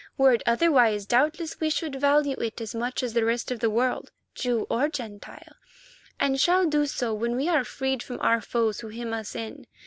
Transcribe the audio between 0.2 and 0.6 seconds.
it